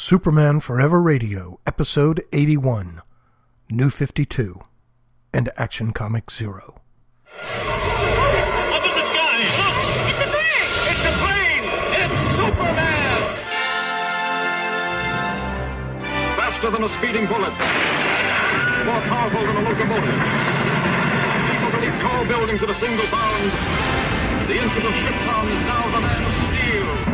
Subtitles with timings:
[0.00, 3.02] Superman Forever Radio, Episode 81,
[3.68, 4.60] New 52,
[5.34, 6.80] and Action Comic Zero.
[7.42, 9.42] Up in the sky!
[9.58, 9.74] Look!
[10.06, 10.70] It's a plane!
[10.86, 11.66] It's a plane!
[11.98, 13.22] It's Superman!
[16.38, 17.52] Faster than a speeding bullet.
[18.86, 20.20] More powerful than a locomotive.
[21.50, 23.50] People can tall buildings at a single bound.
[24.46, 27.07] The infamous Krypton is now the man of steel.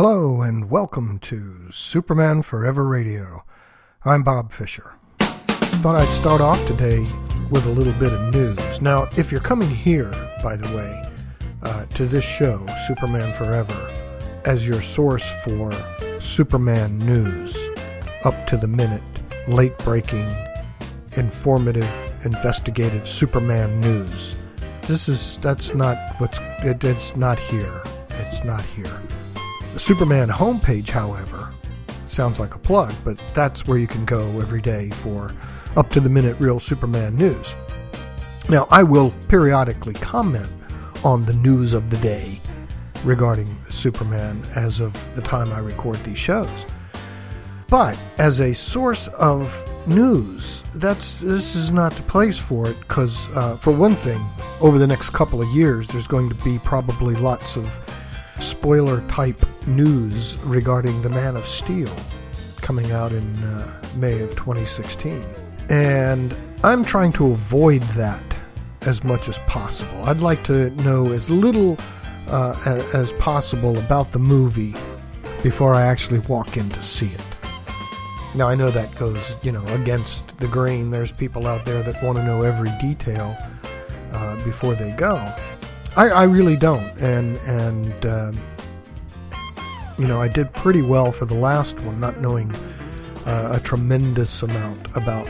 [0.00, 3.42] Hello, and welcome to Superman Forever Radio.
[4.04, 4.94] I'm Bob Fisher.
[5.18, 7.00] Thought I'd start off today
[7.50, 8.80] with a little bit of news.
[8.80, 11.04] Now, if you're coming here, by the way,
[11.64, 13.74] uh, to this show, Superman Forever,
[14.44, 15.72] as your source for
[16.20, 17.60] Superman news,
[18.24, 19.02] up to the minute,
[19.48, 20.32] late breaking,
[21.16, 21.90] informative,
[22.24, 24.36] investigative Superman news.
[24.82, 27.82] This is that's not what's it, it's not here.
[28.10, 29.02] It's not here.
[29.74, 31.52] The Superman homepage, however,
[32.06, 35.32] sounds like a plug, but that's where you can go every day for
[35.76, 37.54] up to the minute real Superman news.
[38.48, 40.50] Now, I will periodically comment
[41.04, 42.40] on the news of the day
[43.04, 46.66] regarding Superman as of the time I record these shows.
[47.68, 49.52] But as a source of
[49.86, 54.24] news, that's this is not the place for it because, uh, for one thing,
[54.60, 57.80] over the next couple of years, there's going to be probably lots of
[58.40, 61.94] spoiler type news regarding the Man of Steel
[62.56, 65.24] coming out in uh, May of 2016.
[65.70, 68.22] And I'm trying to avoid that
[68.82, 70.02] as much as possible.
[70.04, 71.76] I'd like to know as little
[72.28, 74.74] uh, as possible about the movie
[75.42, 77.24] before I actually walk in to see it.
[78.34, 80.90] Now I know that goes, you know, against the grain.
[80.90, 83.36] There's people out there that want to know every detail
[84.12, 85.16] uh, before they go.
[85.98, 88.40] I, I really don't, and and um,
[89.98, 92.54] you know I did pretty well for the last one, not knowing
[93.26, 95.28] uh, a tremendous amount about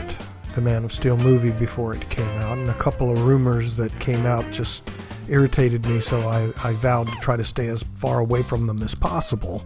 [0.53, 3.99] the Man of Steel movie before it came out, and a couple of rumors that
[3.99, 4.87] came out just
[5.27, 8.83] irritated me, so I, I vowed to try to stay as far away from them
[8.83, 9.65] as possible.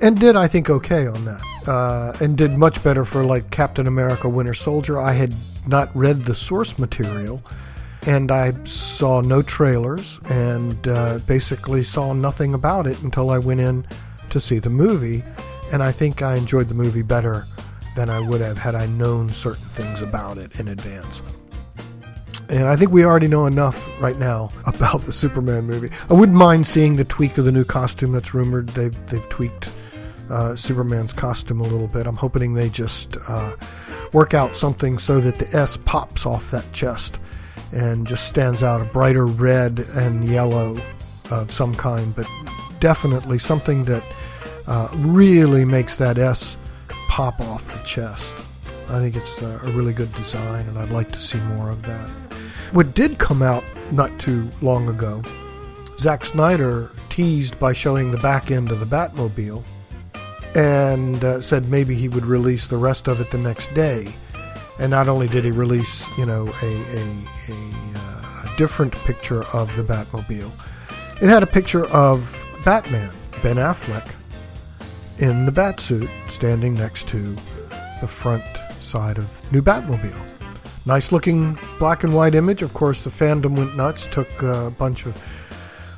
[0.00, 3.86] And did I think okay on that, uh, and did much better for like Captain
[3.86, 4.98] America: Winter Soldier.
[4.98, 5.34] I had
[5.66, 7.42] not read the source material,
[8.06, 13.60] and I saw no trailers and uh, basically saw nothing about it until I went
[13.60, 13.86] in
[14.30, 15.22] to see the movie.
[15.72, 17.46] And I think I enjoyed the movie better
[17.96, 21.22] than I would have had I known certain things about it in advance.
[22.50, 25.88] And I think we already know enough right now about the Superman movie.
[26.10, 28.68] I wouldn't mind seeing the tweak of the new costume that's rumored.
[28.70, 29.70] They've, they've tweaked
[30.28, 32.06] uh, Superman's costume a little bit.
[32.06, 33.56] I'm hoping they just uh,
[34.12, 37.18] work out something so that the S pops off that chest
[37.74, 40.80] and just stands out a brighter red and yellow
[41.30, 42.30] of some kind, but
[42.78, 44.02] definitely something that
[44.66, 46.56] uh, really makes that S
[47.08, 48.36] pop off the chest.
[48.88, 51.82] I think it's uh, a really good design, and I'd like to see more of
[51.82, 52.08] that.
[52.72, 55.22] What did come out not too long ago,
[55.98, 59.64] Zack Snyder teased by showing the back end of the Batmobile
[60.54, 64.14] and uh, said maybe he would release the rest of it the next day.
[64.78, 67.02] And not only did he release, you know, a, a,
[67.48, 70.50] a, uh, a different picture of the Batmobile,
[71.22, 73.10] it had a picture of Batman,
[73.42, 74.10] Ben Affleck,
[75.18, 77.36] in the Batsuit, standing next to
[78.00, 78.44] the front
[78.80, 80.20] side of new Batmobile.
[80.86, 82.60] Nice looking black and white image.
[82.60, 85.14] Of course, the fandom went nuts, took a bunch of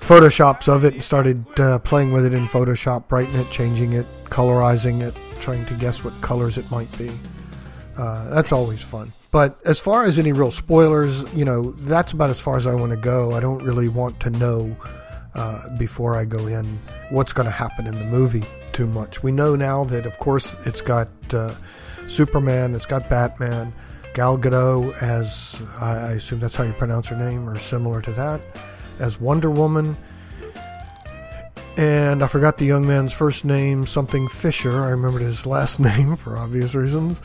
[0.01, 4.07] photoshops of it and started uh, playing with it in Photoshop, brightening it, changing it,
[4.27, 7.11] colorizing it, trying to guess what colors it might be.
[7.97, 9.13] Uh, that's always fun.
[9.31, 12.75] But as far as any real spoilers, you know, that's about as far as I
[12.75, 13.35] want to go.
[13.35, 14.77] I don't really want to know
[15.35, 16.65] uh, before I go in
[17.11, 19.23] what's going to happen in the movie too much.
[19.23, 21.55] We know now that, of course, it's got uh,
[22.09, 23.73] Superman, it's got Batman,
[24.15, 28.13] Gal Gadot as I, I assume that's how you pronounce her name, or similar to
[28.13, 28.41] that,
[28.99, 29.97] as Wonder Woman.
[31.77, 34.83] And I forgot the young man's first name, something Fisher.
[34.83, 37.21] I remembered his last name for obvious reasons.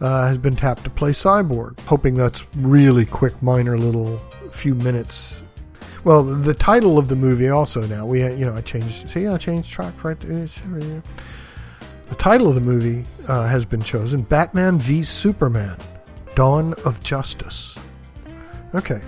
[0.00, 4.18] Uh, has been tapped to play Cyborg, hoping that's really quick, minor little
[4.50, 5.42] few minutes.
[6.04, 9.36] Well, the title of the movie also now we you know I changed see I
[9.36, 10.46] changed track right there.
[12.08, 15.76] The title of the movie uh, has been chosen: Batman v Superman:
[16.34, 17.78] Dawn of Justice.
[18.74, 19.02] Okay,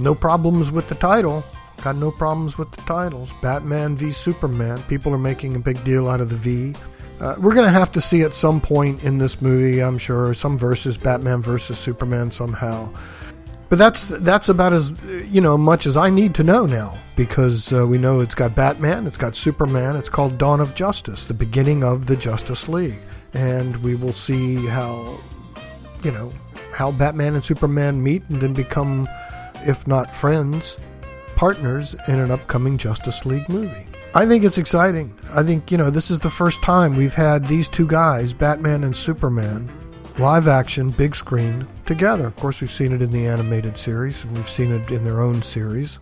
[0.00, 1.44] no problems with the title.
[1.82, 3.32] Got no problems with the titles.
[3.40, 4.82] Batman v Superman.
[4.88, 6.74] People are making a big deal out of the V.
[7.22, 10.34] Uh, we're going to have to see at some point in this movie, I'm sure,
[10.34, 12.92] some versus Batman versus Superman somehow.
[13.68, 14.92] But that's that's about as
[15.32, 18.54] you know much as I need to know now because uh, we know it's got
[18.54, 22.98] Batman, it's got Superman, it's called Dawn of Justice, the beginning of the Justice League,
[23.32, 25.16] and we will see how
[26.02, 26.30] you know
[26.72, 29.08] how Batman and Superman meet and then become,
[29.62, 30.76] if not friends,
[31.36, 33.86] partners in an upcoming Justice League movie.
[34.14, 35.18] I think it's exciting.
[35.34, 38.84] I think, you know, this is the first time we've had these two guys, Batman
[38.84, 39.70] and Superman,
[40.18, 42.26] live action, big screen, together.
[42.26, 45.22] Of course, we've seen it in the animated series and we've seen it in their
[45.22, 45.98] own series,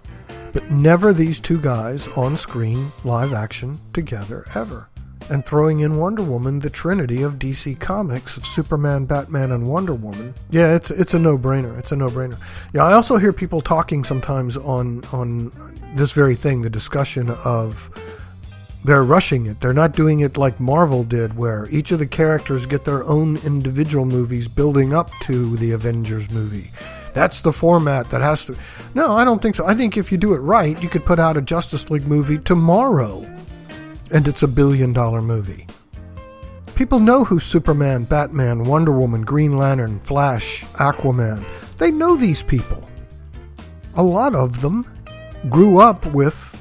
[0.52, 4.89] but never these two guys on screen, live action, together ever
[5.28, 9.94] and throwing in Wonder Woman, the trinity of DC Comics of Superman, Batman, and Wonder
[9.94, 10.34] Woman.
[10.50, 11.78] Yeah, it's it's a no-brainer.
[11.78, 12.38] It's a no-brainer.
[12.72, 15.52] Yeah, I also hear people talking sometimes on on
[15.94, 17.90] this very thing, the discussion of
[18.84, 19.60] they're rushing it.
[19.60, 23.36] They're not doing it like Marvel did, where each of the characters get their own
[23.38, 26.70] individual movies building up to the Avengers movie.
[27.12, 28.56] That's the format that has to.
[28.94, 29.66] No, I don't think so.
[29.66, 32.38] I think if you do it right, you could put out a Justice League movie
[32.38, 33.26] tomorrow
[34.12, 35.66] and it's a billion dollar movie.
[36.74, 41.44] People know who Superman, Batman, Wonder Woman, Green Lantern, Flash, Aquaman.
[41.78, 42.82] They know these people.
[43.96, 44.86] A lot of them
[45.48, 46.56] grew up with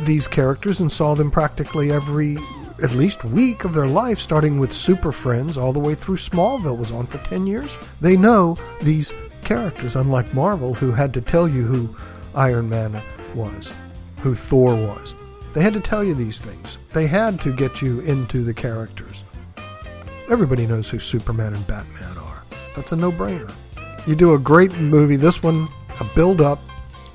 [0.00, 2.36] these characters and saw them practically every
[2.82, 6.78] at least week of their life, starting with Super Friends all the way through Smallville
[6.78, 7.78] was on for 10 years.
[8.00, 9.12] They know these
[9.44, 11.96] characters, unlike Marvel, who had to tell you who
[12.34, 13.00] Iron Man
[13.34, 13.70] was,
[14.18, 15.14] who Thor was.
[15.54, 16.78] They had to tell you these things.
[16.92, 19.22] They had to get you into the characters.
[20.30, 22.42] Everybody knows who Superman and Batman are.
[22.74, 23.52] That's a no brainer.
[24.06, 25.68] You do a great movie, this one,
[26.00, 26.58] a build up,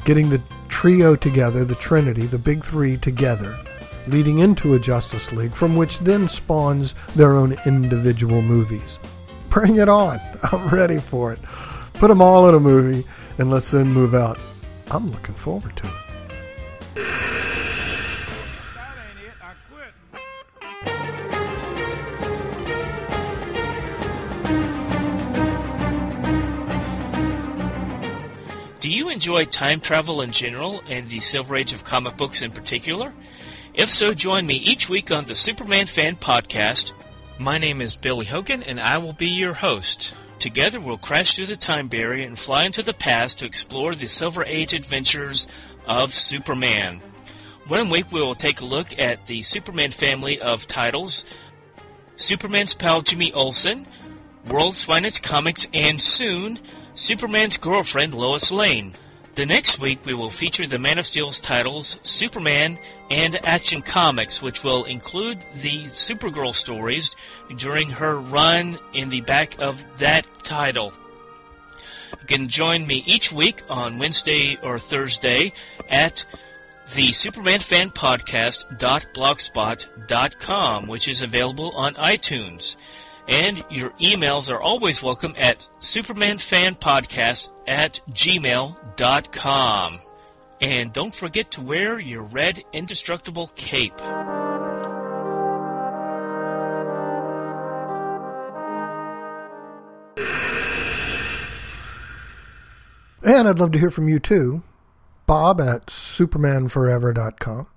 [0.05, 3.57] getting the trio together, the Trinity, the big three together,
[4.05, 8.99] leading into a Justice League, from which then spawns their own individual movies.
[9.49, 10.19] Bring it on.
[10.51, 11.41] I'm ready for it.
[11.93, 13.07] Put them all in a movie,
[13.39, 14.37] and let's then move out.
[14.91, 16.06] I'm looking forward to it.
[29.17, 33.11] Enjoy time travel in general and the Silver Age of comic books in particular?
[33.73, 36.93] If so, join me each week on the Superman Fan Podcast.
[37.39, 40.13] My name is Billy Hogan, and I will be your host.
[40.37, 44.05] Together, we'll crash through the time barrier and fly into the past to explore the
[44.05, 45.47] Silver Age adventures
[45.87, 47.01] of Superman.
[47.65, 51.25] One week, we will take a look at the Superman family of titles
[52.17, 53.87] Superman's pal Jimmy Olsen,
[54.47, 56.59] World's Finest Comics, and soon,
[56.93, 58.93] Superman's girlfriend Lois Lane.
[59.37, 62.79] The next week we will feature the Man of Steel's titles Superman
[63.11, 67.15] and Action Comics, which will include the Supergirl stories
[67.55, 70.91] during her run in the back of that title.
[72.19, 75.53] You can join me each week on Wednesday or Thursday
[75.87, 76.25] at
[76.95, 77.91] the Superman Fan
[80.87, 82.75] which is available on iTunes.
[83.27, 89.99] And your emails are always welcome at supermanfanpodcast at gmail.com.
[90.61, 93.99] And don't forget to wear your red indestructible cape.
[103.23, 104.63] And I'd love to hear from you too.
[105.25, 107.67] Bob at supermanforever.com.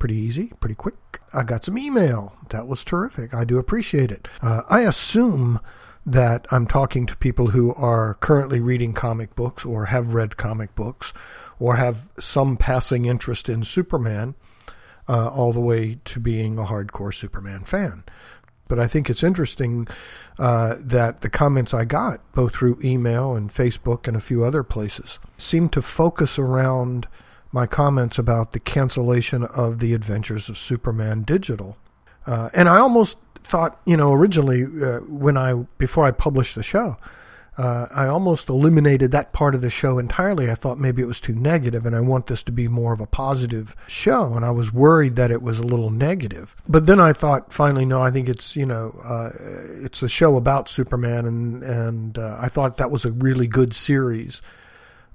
[0.00, 1.20] Pretty easy, pretty quick.
[1.32, 2.34] I got some email.
[2.48, 3.32] That was terrific.
[3.32, 4.26] I do appreciate it.
[4.42, 5.60] Uh, I assume
[6.06, 10.74] that I'm talking to people who are currently reading comic books or have read comic
[10.74, 11.12] books
[11.58, 14.34] or have some passing interest in Superman,
[15.06, 18.02] uh, all the way to being a hardcore Superman fan.
[18.68, 19.86] But I think it's interesting
[20.38, 24.62] uh, that the comments I got, both through email and Facebook and a few other
[24.62, 27.06] places, seem to focus around
[27.52, 31.76] my comments about the cancellation of the Adventures of Superman digital.
[32.26, 36.62] Uh, and I almost thought, you know, originally uh, when I before I published the
[36.62, 36.96] show,
[37.58, 40.50] uh, I almost eliminated that part of the show entirely.
[40.50, 43.00] I thought maybe it was too negative, and I want this to be more of
[43.00, 44.34] a positive show.
[44.34, 46.54] And I was worried that it was a little negative.
[46.68, 49.30] But then I thought, finally, no, I think it's you know, uh,
[49.82, 53.74] it's a show about Superman, and and uh, I thought that was a really good
[53.74, 54.40] series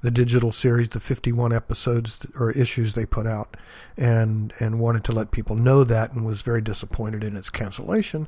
[0.05, 3.57] the digital series, the 51 episodes or issues they put out,
[3.97, 8.27] and and wanted to let people know that, and was very disappointed in its cancellation.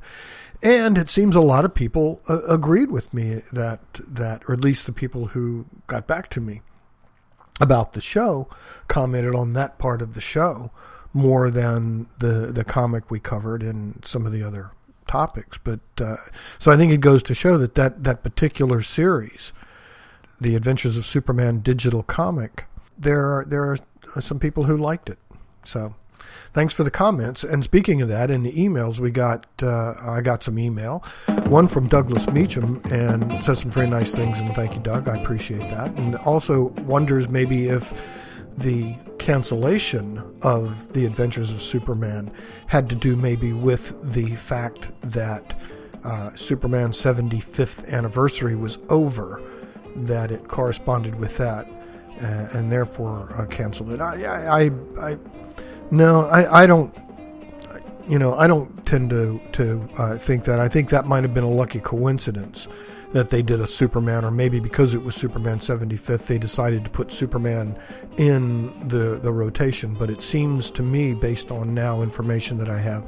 [0.64, 4.62] And it seems a lot of people uh, agreed with me that that, or at
[4.62, 6.62] least the people who got back to me
[7.62, 8.50] about the show
[8.88, 10.72] commented on that part of the show
[11.14, 14.72] more than the the comic we covered and some of the other
[15.08, 15.60] topics.
[15.64, 16.18] But uh,
[16.58, 19.54] so I think it goes to show that that, that particular series,
[20.39, 22.65] the Adventures of Superman digital comic,
[22.98, 23.63] there are, there
[24.15, 25.20] are some people who liked it.
[25.63, 25.96] So
[26.53, 27.44] thanks for the comments.
[27.44, 31.03] And speaking of that, in the emails we got, uh, I got some email,
[31.48, 34.39] one from Douglas Meacham, and says some very nice things.
[34.39, 35.08] And thank you, Doug.
[35.08, 35.91] I appreciate that.
[35.94, 37.94] And also wonders maybe if
[38.58, 42.32] the cancellation of the Adventures of Superman
[42.67, 45.60] had to do maybe with the fact that
[46.03, 49.41] uh, Superman's 75th anniversary was over,
[50.06, 51.68] that it corresponded with that,
[52.22, 54.01] uh, and therefore uh, canceled it.
[54.01, 55.18] I, I, I, I
[55.92, 56.96] no, I, I don't.
[58.08, 60.60] You know, I don't tend to to uh, think that.
[60.60, 62.68] I think that might have been a lucky coincidence
[63.12, 66.89] that they did a Superman, or maybe because it was Superman 75th, they decided to
[66.89, 67.77] put Superman
[68.18, 69.94] in the the rotation.
[69.94, 73.06] But it seems to me, based on now information that I have,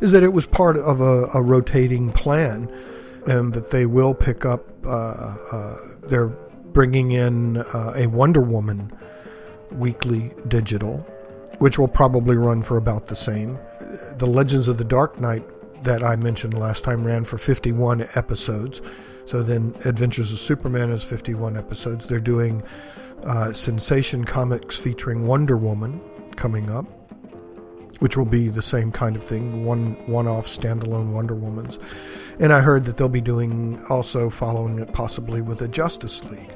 [0.00, 2.70] is that it was part of a, a rotating plan,
[3.28, 4.64] and that they will pick up.
[4.84, 6.28] Uh, uh, they're
[6.72, 8.90] bringing in uh, a Wonder Woman
[9.70, 10.98] weekly digital,
[11.58, 13.58] which will probably run for about the same.
[14.16, 15.44] The Legends of the Dark Knight
[15.84, 18.80] that I mentioned last time ran for 51 episodes.
[19.26, 22.06] So then Adventures of Superman is 51 episodes.
[22.06, 22.62] They're doing
[23.24, 26.00] uh, Sensation Comics featuring Wonder Woman
[26.36, 26.86] coming up,
[27.98, 31.78] which will be the same kind of thing, one one-off standalone Wonder Womans.
[32.40, 36.54] And I heard that they'll be doing also following it possibly with a Justice League.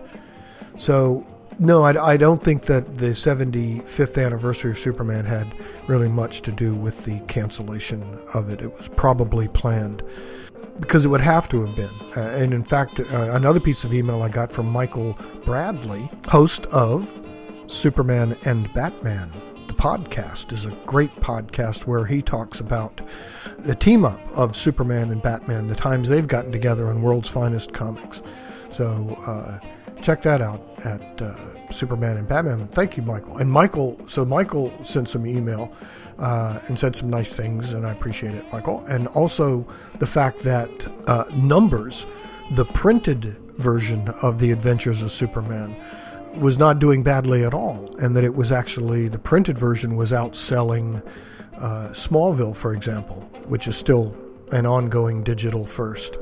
[0.76, 1.26] So
[1.58, 5.54] no, I, I, don't think that the 75th anniversary of Superman had
[5.86, 8.62] really much to do with the cancellation of it.
[8.62, 10.02] It was probably planned
[10.80, 11.94] because it would have to have been.
[12.16, 16.66] Uh, and in fact, uh, another piece of email I got from Michael Bradley, host
[16.66, 17.22] of
[17.66, 19.30] Superman and Batman.
[19.82, 23.00] Podcast is a great podcast where he talks about
[23.58, 27.72] the team up of Superman and Batman, the times they've gotten together in World's Finest
[27.72, 28.22] Comics.
[28.70, 29.58] So uh,
[30.00, 31.34] check that out at uh,
[31.72, 32.68] Superman and Batman.
[32.68, 33.38] Thank you, Michael.
[33.38, 35.72] And Michael, so Michael sent some email
[36.16, 38.84] uh, and said some nice things, and I appreciate it, Michael.
[38.86, 39.66] And also
[39.98, 42.06] the fact that uh, Numbers,
[42.52, 43.24] the printed
[43.58, 45.74] version of the Adventures of Superman,
[46.36, 50.12] was not doing badly at all, and that it was actually the printed version was
[50.12, 51.02] outselling
[51.58, 54.16] uh, Smallville, for example, which is still
[54.52, 56.18] an ongoing digital first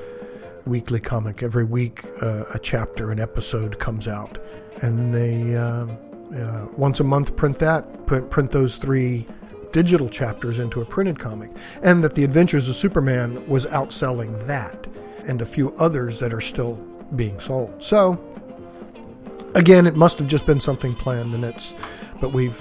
[0.67, 1.43] weekly comic.
[1.43, 4.39] Every week, uh, a chapter, an episode comes out,
[4.83, 5.87] and they uh,
[6.37, 9.27] uh, once a month print that, print, print those three
[9.73, 11.51] digital chapters into a printed comic,
[11.83, 14.87] and that the Adventures of Superman was outselling that,
[15.29, 16.75] and a few others that are still
[17.17, 17.83] being sold.
[17.83, 18.19] So,
[19.55, 21.75] again, it must have just been something planned, and it's,
[22.21, 22.61] but we've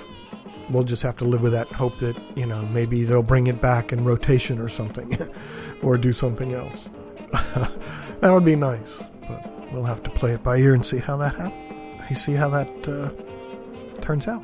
[0.70, 3.48] we'll just have to live with that and hope that you know maybe they'll bring
[3.48, 5.18] it back in rotation or something
[5.82, 6.90] or do something else
[8.20, 11.18] that would be nice, but we'll have to play it by ear and see how
[11.18, 11.66] that happens.
[12.18, 14.44] See how that uh, turns out.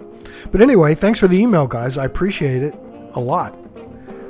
[0.52, 1.98] But anyway, thanks for the email, guys.
[1.98, 2.76] I appreciate it
[3.14, 3.58] a lot.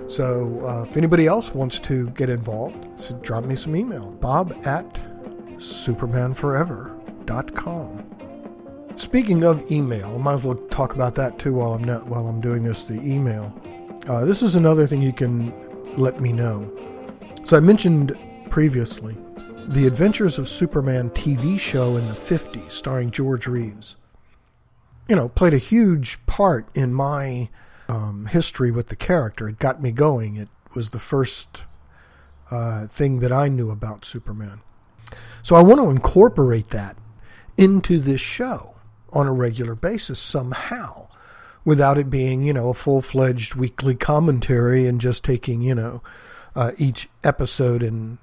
[0.07, 4.12] So uh, if anybody else wants to get involved, so drop me some email.
[4.12, 5.01] Bob at
[7.25, 8.98] supermanforever.com.
[8.98, 12.27] Speaking of email, I might as well talk about that too while I'm not, while
[12.27, 12.86] I'm doing this.
[12.86, 13.53] The email.
[14.08, 15.51] Uh, this is another thing you can
[15.98, 16.72] let me know.
[17.44, 18.17] So I mentioned
[18.50, 19.17] previously,
[19.67, 23.98] The Adventures of Superman TV show in the 50s, starring George Reeves,
[25.10, 27.50] you know, played a huge part in my
[27.89, 29.50] um, history with the character.
[29.50, 30.38] It got me going.
[30.38, 31.65] It was the first
[32.50, 34.62] uh, thing that I knew about Superman.
[35.44, 36.98] So I want to incorporate that
[37.57, 38.75] into this show
[39.13, 41.07] on a regular basis somehow
[41.63, 46.03] without it being, you know, a full fledged weekly commentary and just taking, you know,
[46.55, 48.17] uh, each episode and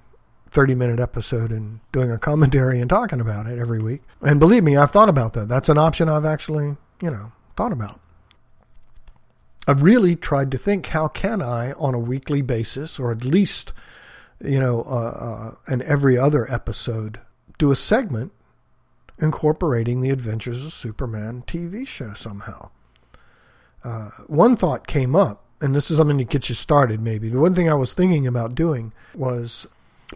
[0.50, 4.02] 30 minute episode and doing a commentary and talking about it every week.
[4.20, 5.48] And believe me, I've thought about that.
[5.48, 8.00] That's an option I've actually, you know, thought about.
[9.66, 13.72] I've really tried to think how can I, on a weekly basis, or at least,
[14.44, 17.20] you know, uh, uh, every other episode,
[17.58, 18.32] do a segment
[19.18, 22.70] incorporating the Adventures of Superman TV show somehow.
[23.84, 27.28] Uh, one thought came up, and this is something to get you started maybe.
[27.28, 29.66] The one thing I was thinking about doing was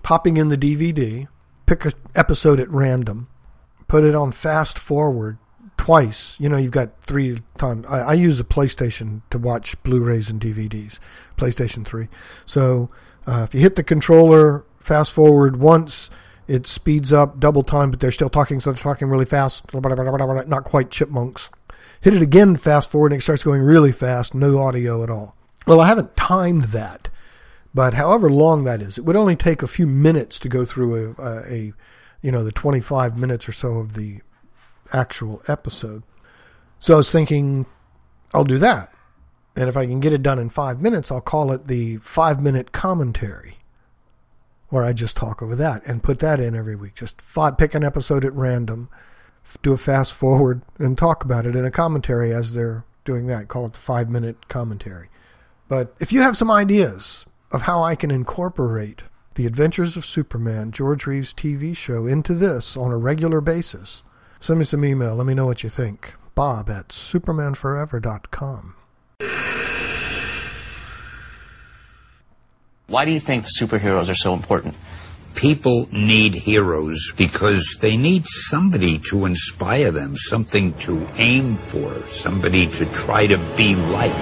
[0.02, 1.28] popping in the DVD,
[1.66, 3.28] pick an episode at random,
[3.88, 5.38] put it on fast forward
[5.76, 6.38] twice.
[6.40, 7.86] You know, you've got three times.
[7.86, 10.98] I, I use a PlayStation to watch Blu-rays and DVDs,
[11.36, 12.08] PlayStation 3.
[12.44, 12.90] So
[13.26, 16.10] uh, if you hit the controller, fast forward once,
[16.48, 20.64] it speeds up double time, but they're still talking, so they're talking really fast, not
[20.64, 21.50] quite chipmunks.
[22.00, 25.36] hit it again, fast forward, and it starts going really fast, no audio at all.
[25.66, 27.08] Well, I haven't timed that,
[27.74, 31.16] but however long that is, it would only take a few minutes to go through
[31.18, 31.72] a, a, a
[32.22, 34.20] you know, the 25 minutes or so of the
[34.92, 36.02] actual episode.
[36.78, 37.66] So I was thinking,
[38.32, 38.92] I'll do that.
[39.56, 42.42] And if I can get it done in five minutes, I'll call it the five
[42.42, 43.56] minute commentary,
[44.68, 46.94] where I just talk over that and put that in every week.
[46.94, 47.22] Just
[47.58, 48.88] pick an episode at random,
[49.62, 53.48] do a fast forward, and talk about it in a commentary as they're doing that.
[53.48, 55.08] Call it the five minute commentary.
[55.68, 59.04] But if you have some ideas of how I can incorporate
[59.34, 64.02] the Adventures of Superman, George Reeves TV show, into this on a regular basis,
[64.40, 65.14] send me some email.
[65.14, 66.14] Let me know what you think.
[66.34, 68.75] Bob at supermanforever.com.
[72.88, 74.76] Why do you think superheroes are so important?
[75.34, 82.68] People need heroes because they need somebody to inspire them, something to aim for, somebody
[82.68, 84.12] to try to be like.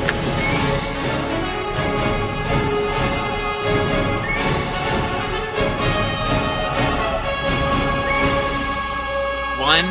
[9.61, 9.85] One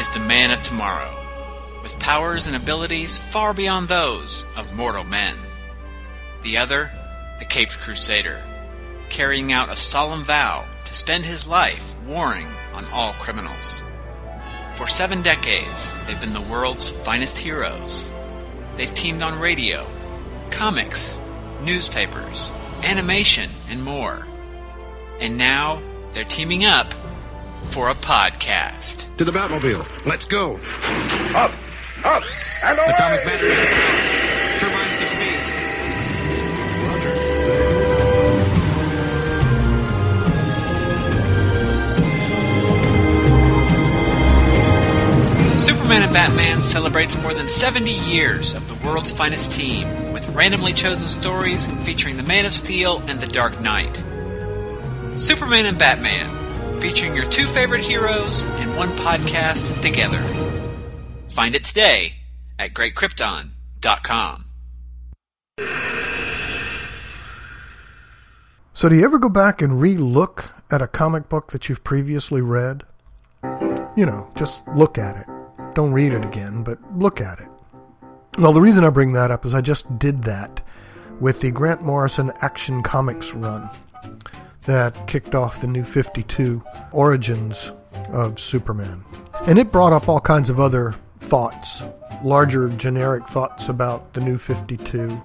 [0.00, 1.14] is the man of tomorrow,
[1.84, 5.36] with powers and abilities far beyond those of mortal men.
[6.42, 6.90] The other,
[7.40, 8.38] the Caped Crusader,
[9.08, 13.82] carrying out a solemn vow to spend his life warring on all criminals.
[14.76, 18.12] For seven decades, they've been the world's finest heroes.
[18.76, 19.86] They've teamed on radio,
[20.50, 21.18] comics,
[21.62, 22.52] newspapers,
[22.84, 24.26] animation, and more.
[25.18, 25.82] And now
[26.12, 26.92] they're teaming up
[27.70, 29.14] for a podcast.
[29.16, 30.06] To the Batmobile.
[30.06, 30.60] Let's go.
[31.34, 31.52] Up,
[32.04, 32.22] up,
[32.62, 32.88] and away!
[32.88, 34.09] Atomic batteries
[45.70, 50.72] Superman and Batman celebrates more than 70 years of the world's finest team, with randomly
[50.72, 54.02] chosen stories featuring the Man of Steel and the Dark Knight.
[55.14, 60.18] Superman and Batman, featuring your two favorite heroes in one podcast together.
[61.28, 62.14] Find it today
[62.58, 64.46] at greatkrypton.com.
[68.72, 71.84] So, do you ever go back and re look at a comic book that you've
[71.84, 72.82] previously read?
[73.96, 75.39] You know, just look at it.
[75.74, 77.48] Don't read it again, but look at it.
[78.38, 80.62] Well, the reason I bring that up is I just did that
[81.20, 83.68] with the Grant Morrison Action Comics run
[84.66, 87.72] that kicked off the new 52 origins
[88.12, 89.04] of Superman.
[89.46, 91.84] And it brought up all kinds of other thoughts,
[92.22, 95.20] larger generic thoughts about the new 52,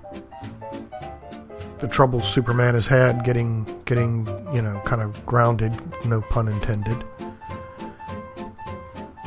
[1.79, 5.73] the trouble Superman has had getting getting, you know, kind of grounded,
[6.05, 7.03] no pun intended.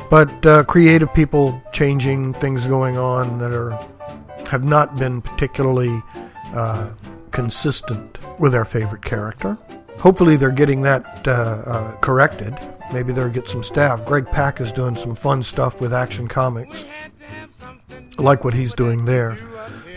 [0.09, 3.71] But uh, creative people changing things going on that are
[4.49, 6.01] have not been particularly
[6.55, 6.91] uh,
[7.31, 9.57] consistent with our favorite character.
[9.99, 12.57] Hopefully, they're getting that uh, uh, corrected.
[12.91, 14.03] Maybe they'll get some staff.
[14.05, 16.85] Greg Pak is doing some fun stuff with Action Comics.
[17.61, 19.37] I like what he's doing there.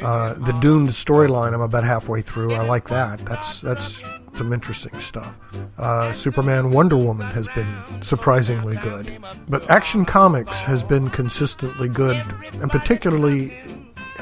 [0.02, 2.54] Uh, the Doomed storyline, I'm about halfway through.
[2.54, 3.24] I like that.
[3.24, 4.04] That's that's
[4.36, 5.38] some interesting stuff.
[5.78, 9.18] Uh, Superman Wonder Woman has been surprisingly good.
[9.48, 12.16] But Action Comics has been consistently good,
[12.52, 13.58] and particularly,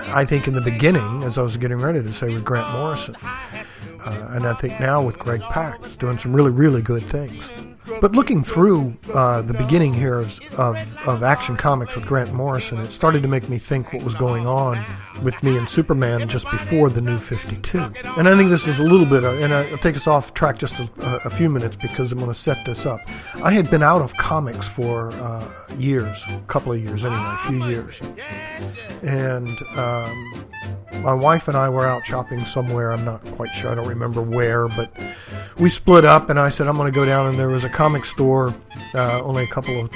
[0.09, 3.16] I think, in the beginning, as I was getting ready to say, with Grant Morrison.
[3.23, 7.51] Uh, and I think now with Greg Pak, doing some really, really good things.
[8.00, 12.79] But looking through uh, the beginning here of, of, of, Action Comics with Grant Morrison,
[12.79, 14.85] it started to make me think what was going on
[15.22, 17.79] with me and Superman just before the new 52.
[18.16, 20.59] And I think this is a little bit, of, and I'll take us off track
[20.59, 20.90] just a,
[21.24, 23.00] a few minutes because I'm going to set this up.
[23.42, 27.48] I had been out of comics for uh, years, a couple of years anyway, a
[27.48, 28.00] few years.
[29.03, 30.46] And um,
[31.03, 32.92] my wife and I were out shopping somewhere.
[32.92, 33.70] I'm not quite sure.
[33.70, 34.92] I don't remember where, but
[35.59, 37.68] we split up, and I said I'm going to go down, and there was a
[37.81, 38.55] comic store,
[38.95, 39.90] uh, only a couple of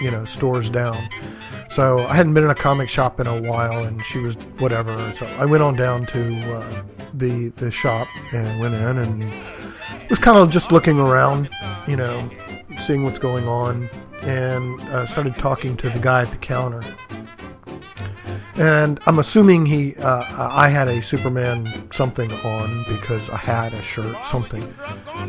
[0.00, 1.06] you know stores down.
[1.68, 5.12] So I hadn't been in a comic shop in a while, and she was whatever.
[5.12, 6.22] So I went on down to
[6.54, 9.34] uh, the the shop and went in, and
[10.08, 11.50] was kind of just looking around,
[11.86, 12.26] you know,
[12.80, 13.90] seeing what's going on,
[14.22, 16.82] and uh, started talking to the guy at the counter
[18.58, 23.82] and I'm assuming he, uh, I had a Superman something on because I had a
[23.82, 24.74] shirt something.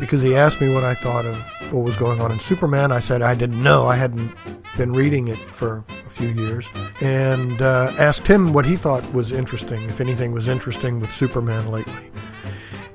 [0.00, 1.38] Because he asked me what I thought of
[1.72, 2.92] what was going on in Superman.
[2.92, 3.86] I said I didn't know.
[3.86, 4.34] I hadn't
[4.76, 6.66] been reading it for a few years,
[7.02, 11.68] and uh, asked him what he thought was interesting, if anything was interesting with Superman
[11.68, 12.10] lately.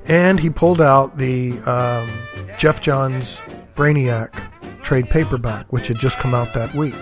[0.07, 2.09] And he pulled out the um,
[2.57, 3.41] Geoff Johns
[3.75, 6.95] Brainiac trade paperback, which had just come out that week.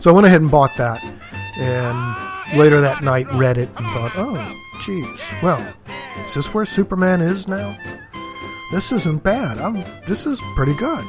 [0.00, 1.02] So I went ahead and bought that
[1.56, 5.74] And later that night, read it and thought, oh, geez, well,
[6.24, 7.76] is this where Superman is now?
[8.72, 9.58] This isn't bad.
[9.58, 9.84] I'm.
[10.06, 11.04] This is pretty good.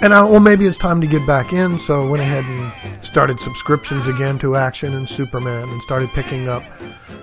[0.00, 1.78] And I, well, maybe it's time to get back in.
[1.78, 6.48] So I went ahead and started subscriptions again to Action and Superman, and started picking
[6.48, 6.64] up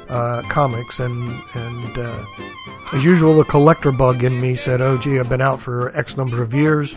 [0.08, 1.02] uh, comics.
[1.02, 2.26] And and uh,
[2.94, 6.16] as usual, the collector bug in me said, "Oh, gee, I've been out for X
[6.16, 6.96] number of years."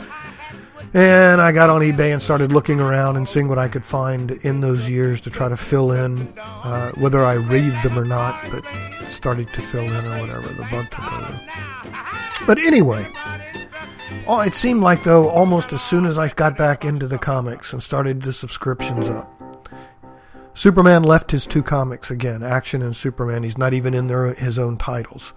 [0.93, 4.33] And I got on eBay and started looking around and seeing what I could find
[4.45, 8.43] in those years to try to fill in, uh, whether I read them or not,
[8.51, 8.65] but
[9.07, 10.49] started to fill in or whatever.
[10.49, 11.41] The bug took over.
[12.45, 13.07] But anyway,
[14.27, 17.73] oh, it seemed like though almost as soon as I got back into the comics
[17.73, 19.31] and started the subscriptions up,
[20.55, 23.45] Superman left his two comics again, Action and Superman.
[23.45, 25.33] He's not even in their, his own titles.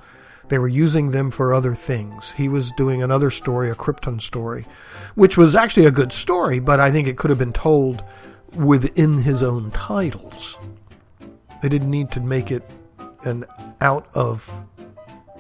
[0.54, 2.30] They were using them for other things.
[2.30, 4.68] He was doing another story, a Krypton story,
[5.16, 8.04] which was actually a good story, but I think it could have been told
[8.54, 10.60] within his own titles.
[11.64, 12.70] They didn't need to make it
[13.24, 13.46] an
[13.82, 14.48] out of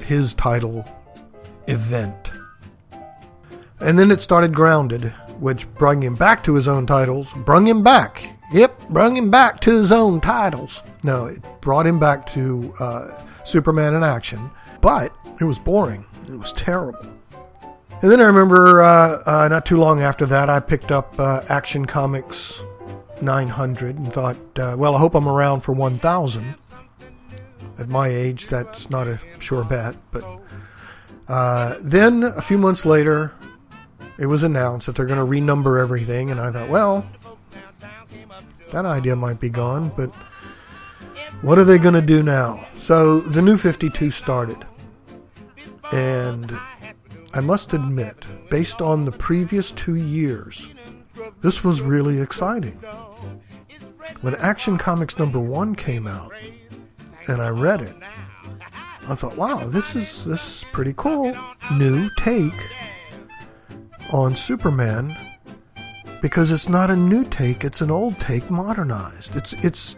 [0.03, 0.83] his title
[1.67, 2.33] event.
[3.81, 7.35] And then it started Grounded, which brought him back to his own titles.
[7.45, 8.39] Brung him back.
[8.51, 10.81] Yep, brung him back to his own titles.
[11.03, 13.09] No, it brought him back to uh,
[13.43, 14.49] Superman in action,
[14.83, 16.05] but it was boring.
[16.27, 17.11] It was terrible.
[18.01, 21.41] And then I remember uh, uh, not too long after that, I picked up uh,
[21.47, 22.61] Action Comics
[23.21, 26.55] 900 and thought, uh, well, I hope I'm around for 1000.
[27.79, 30.23] At my age, that's not a sure bet, but
[31.29, 33.33] uh, then a few months later,
[34.19, 37.05] it was announced that they're going to renumber everything, and I thought, well,
[38.73, 40.13] that idea might be gone, but
[41.41, 42.67] what are they going to do now?
[42.75, 44.57] So the new 52 started.
[45.93, 46.51] And
[47.35, 50.69] I must admit, based on the previous two years,
[51.41, 52.79] this was really exciting.
[54.21, 56.33] When Action Comics number one came out,
[57.27, 57.95] and I read it,
[59.07, 61.37] I thought, wow, this is this is pretty cool.
[61.73, 62.69] New take
[64.11, 65.15] on Superman
[66.21, 69.35] because it's not a new take, it's an old take modernized.
[69.35, 69.97] It's it's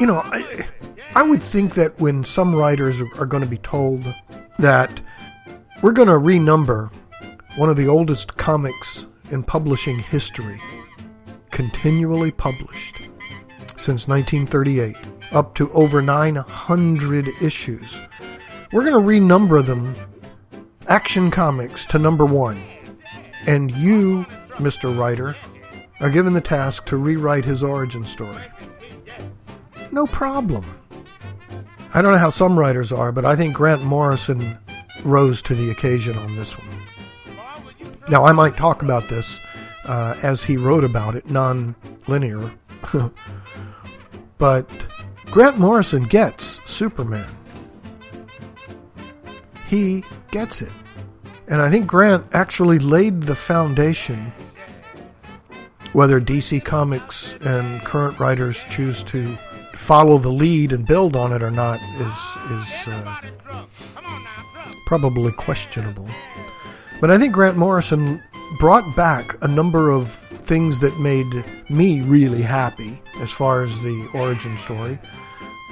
[0.00, 0.68] you know, I
[1.14, 4.14] I would think that when some writers are going to be told
[4.58, 5.00] that
[5.84, 6.90] we're going to renumber
[7.56, 10.58] one of the oldest comics in publishing history,
[11.50, 13.02] continually published
[13.76, 14.96] since 1938,
[15.32, 18.00] up to over 900 issues.
[18.72, 19.94] We're going to renumber them,
[20.88, 22.62] Action Comics, to number one.
[23.46, 24.96] And you, Mr.
[24.96, 25.36] Writer,
[26.00, 28.46] are given the task to rewrite his origin story.
[29.92, 30.64] No problem.
[31.92, 34.58] I don't know how some writers are, but I think Grant Morrison
[35.04, 36.78] rose to the occasion on this one.
[38.08, 39.40] Now, I might talk about this
[39.84, 41.74] uh, as he wrote about it, non
[42.06, 42.52] linear.
[44.38, 44.68] but
[45.26, 47.26] Grant Morrison gets Superman.
[49.66, 50.72] He gets it.
[51.48, 54.32] And I think Grant actually laid the foundation.
[55.92, 59.36] Whether DC Comics and current writers choose to
[59.74, 63.64] follow the lead and build on it or not is is uh,
[64.86, 66.08] probably questionable.
[67.00, 68.22] But I think Grant Morrison
[68.58, 70.12] brought back a number of
[70.44, 74.98] things that made me really happy as far as the origin story.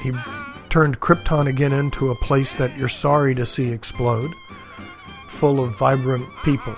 [0.03, 0.13] He
[0.69, 4.33] turned Krypton again into a place that you're sorry to see explode,
[5.29, 6.75] full of vibrant people,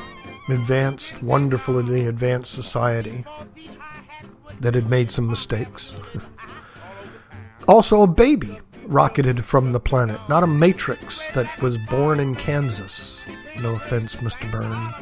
[0.48, 3.24] advanced, wonderfully advanced society
[4.60, 5.94] that had made some mistakes.
[7.68, 13.22] also, a baby rocketed from the planet, not a matrix that was born in Kansas.
[13.60, 14.50] No offense, Mr.
[14.50, 14.94] Byrne.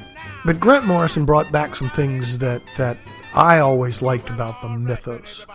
[0.45, 2.99] But Grant Morrison brought back some things that, that
[3.35, 5.47] I always liked about the mythos.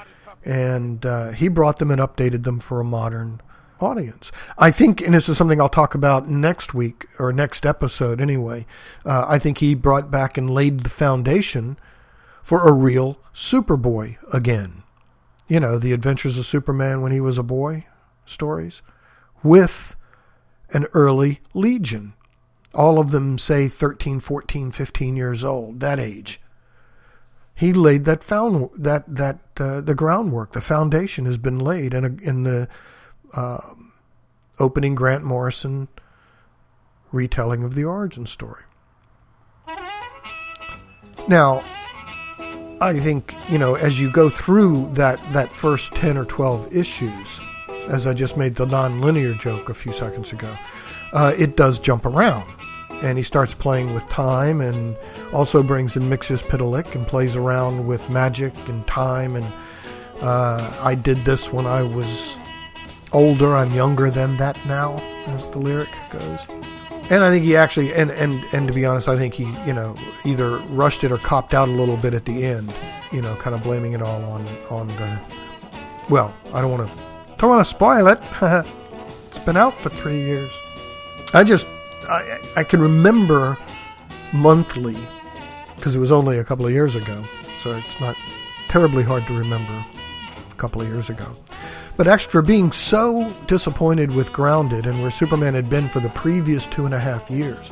[0.45, 3.41] And uh, he brought them and updated them for a modern
[3.79, 4.31] audience.
[4.57, 8.65] I think, and this is something I'll talk about next week or next episode anyway,
[9.05, 11.77] uh, I think he brought back and laid the foundation
[12.41, 14.83] for a real Superboy again.
[15.47, 17.85] You know, the adventures of Superman when he was a boy
[18.29, 18.81] stories
[19.43, 19.95] with
[20.71, 22.13] an early Legion.
[22.73, 26.39] All of them say 13, 14, 15 years old, that age.
[27.55, 32.05] He laid that found that that uh, the groundwork, the foundation has been laid in
[32.05, 32.67] a, in the
[33.35, 33.57] uh,
[34.59, 35.87] opening Grant Morrison
[37.11, 38.63] retelling of the origin story.
[41.27, 41.63] Now,
[42.79, 47.41] I think you know as you go through that that first ten or twelve issues,
[47.89, 50.53] as I just made the non-linear joke a few seconds ago,
[51.13, 52.49] uh, it does jump around.
[53.03, 54.97] And he starts playing with time and
[55.31, 59.45] also brings in Mxyzptlk and plays around with magic and time and
[60.19, 62.39] Uh, I did this when I was
[63.13, 63.55] older.
[63.55, 64.97] I'm younger than that now,
[65.27, 66.39] as the lyric goes.
[67.11, 69.73] And I think he actually, and, and, and to be honest, I think he, you
[69.73, 69.95] know,
[70.25, 72.73] either rushed it or copped out a little bit at the end,
[73.11, 75.19] you know, kind of blaming it all on, on the,
[76.09, 77.03] well, I don't want to,
[77.37, 78.19] don't want to spoil it.
[79.27, 80.51] it's been out for three years.
[81.33, 81.67] I just,
[82.09, 83.57] I, I can remember
[84.33, 84.97] monthly,
[85.75, 87.23] because it was only a couple of years ago,
[87.59, 88.15] so it's not
[88.67, 91.27] terribly hard to remember a couple of years ago.
[91.95, 96.67] But Extra being so disappointed with Grounded and where Superman had been for the previous
[96.67, 97.71] two and a half years,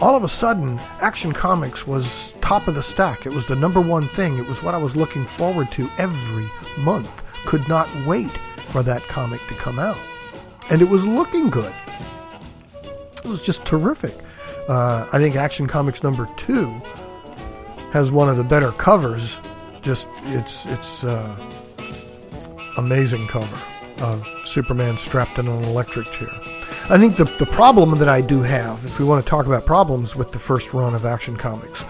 [0.00, 3.26] all of a sudden, Action Comics was top of the stack.
[3.26, 4.38] It was the number one thing.
[4.38, 7.22] It was what I was looking forward to every month.
[7.44, 8.30] Could not wait
[8.70, 9.98] for that comic to come out.
[10.70, 11.74] And it was looking good.
[13.24, 14.16] It was just terrific.
[14.68, 16.68] Uh, I think Action Comics number two
[17.92, 19.40] has one of the better covers.
[19.82, 21.50] Just it's it's uh,
[22.78, 23.58] amazing cover
[23.98, 26.28] of Superman strapped in an electric chair.
[26.88, 29.66] I think the the problem that I do have, if we want to talk about
[29.66, 31.84] problems with the first run of Action Comics,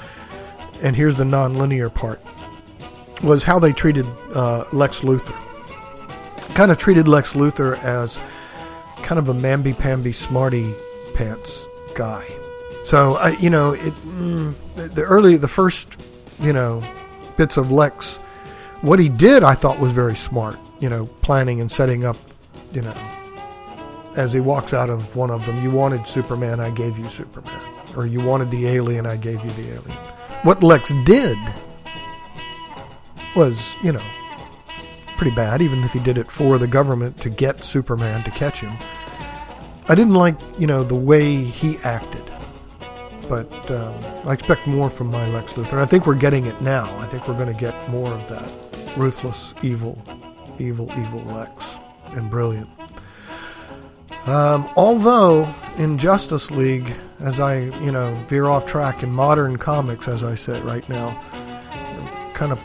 [0.82, 2.20] and here's the non-linear part,
[3.22, 5.49] was how they treated uh, Lex Luthor.
[6.54, 8.20] Kind of treated Lex Luthor as
[8.96, 10.74] kind of a mamby-pamby, smarty
[11.14, 12.24] pants guy.
[12.84, 16.02] So I, you know, it mm, the, the early, the first,
[16.40, 16.82] you know,
[17.36, 18.18] bits of Lex,
[18.82, 20.58] what he did, I thought was very smart.
[20.80, 22.16] You know, planning and setting up,
[22.72, 22.94] you know,
[24.16, 27.60] as he walks out of one of them, you wanted Superman, I gave you Superman,
[27.96, 29.98] or you wanted the alien, I gave you the alien.
[30.42, 31.38] What Lex did
[33.36, 34.02] was, you know,
[35.20, 38.60] pretty bad, even if he did it for the government to get Superman to catch
[38.60, 38.72] him.
[39.86, 42.24] I didn't like, you know, the way he acted
[43.30, 43.94] but um,
[44.26, 45.78] I expect more from my Lex Luthor.
[45.80, 46.92] I think we're getting it now.
[46.98, 48.52] I think we're going to get more of that
[48.96, 50.02] ruthless, evil,
[50.58, 51.76] evil, evil Lex,
[52.16, 52.68] and brilliant.
[54.26, 60.08] Um, although in Justice League, as I you know veer off track in modern comics,
[60.08, 61.12] as I say right now,
[62.34, 62.58] kind of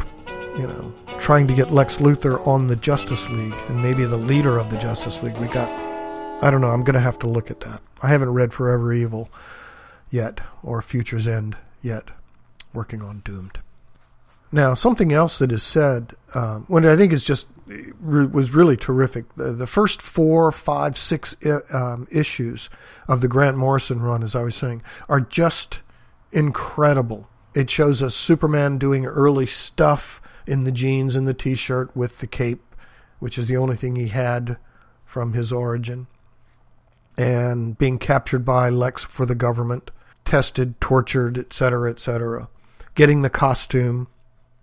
[0.58, 0.92] you know
[1.26, 4.78] trying to get Lex Luthor on the Justice League and maybe the leader of the
[4.78, 5.36] Justice League.
[5.38, 5.68] We got
[6.44, 6.70] I don't know.
[6.70, 7.82] I'm going to have to look at that.
[8.04, 9.32] I haven't read Forever Evil
[10.12, 12.12] yet, or Future's End yet.
[12.76, 13.58] Working on Doomed.
[14.52, 17.48] Now, something else that is said, um, what I think is just
[18.00, 19.34] was really terrific.
[19.34, 21.36] The, the first four, five, six
[21.74, 22.70] um, issues
[23.08, 25.82] of the Grant Morrison run, as I was saying, are just
[26.32, 27.28] incredible.
[27.56, 32.28] It shows us Superman doing early stuff in the jeans and the T-shirt with the
[32.28, 32.76] cape,
[33.20, 34.58] which is the only thing he had
[35.04, 36.08] from his origin,
[37.18, 39.92] and being captured by Lex for the government
[40.26, 42.50] tested, tortured, etc., etc.
[42.96, 44.08] Getting the costume,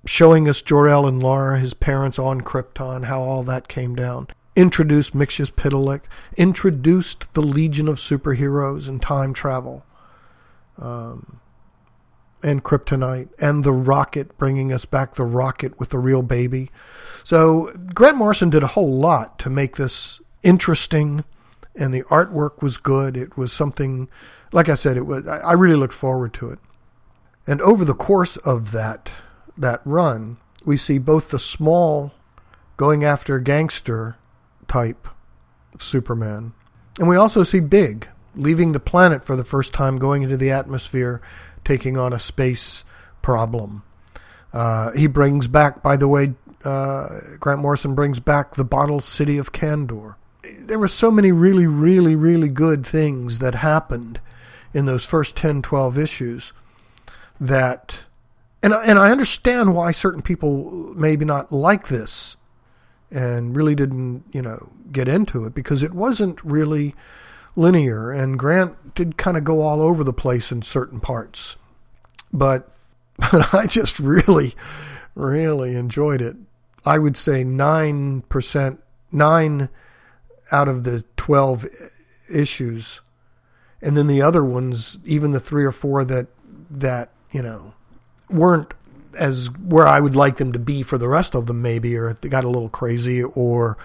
[0.05, 4.27] showing us Jor-El and Lara, his parents on Krypton, how all that came down.
[4.55, 6.03] Introduced Mxyzptlk,
[6.37, 9.87] introduced the Legion of Superheroes and time travel,
[10.77, 11.41] um,
[12.43, 16.71] and Kryptonite, and the rocket, bringing us back the rocket with the real baby.
[17.25, 21.25] So Grant Morrison did a whole lot to make this interesting,
[21.77, 23.17] and the artwork was good.
[23.17, 24.09] It was something
[24.53, 26.59] like I said, it was I really looked forward to it.
[27.47, 29.11] And over the course of that
[29.57, 32.13] that run, we see both the small
[32.77, 34.17] going after gangster
[34.69, 35.09] type
[35.79, 36.53] Superman,
[36.99, 40.51] and we also see big leaving the planet for the first time, going into the
[40.51, 41.21] atmosphere,
[41.65, 42.85] taking on a space
[43.23, 43.83] problem.
[44.53, 47.09] Uh, he brings back, by the way, uh,
[47.41, 50.17] Grant Morrison brings back the bottle city of Kandor.
[50.61, 54.21] There were so many really, really, really good things that happened
[54.75, 56.53] in those first 10, 12 issues
[57.41, 58.05] that,
[58.63, 62.37] and, and I understand why certain people maybe not like this
[63.11, 66.95] and really didn't, you know, get into it because it wasn't really
[67.57, 71.57] linear and Grant did kind of go all over the place in certain parts.
[72.33, 72.71] But,
[73.19, 74.55] but I just really,
[75.15, 76.37] really enjoyed it.
[76.85, 78.79] I would say 9%,
[79.13, 79.69] 9
[80.51, 81.67] out of the 12
[82.35, 83.01] issues
[83.83, 86.29] and then the other ones, even the three or four that
[86.71, 87.75] that you know
[88.31, 88.73] weren't
[89.19, 92.15] as where I would like them to be for the rest of them, maybe, or
[92.15, 93.77] they got a little crazy or